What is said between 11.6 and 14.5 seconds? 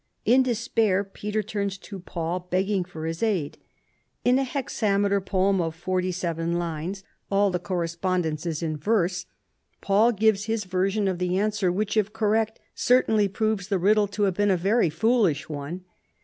which, if correct, certainly proves the riddle to have been